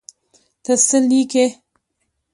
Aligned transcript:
ته 0.63 0.73
څه 0.85 0.97
لیکې. 1.09 1.45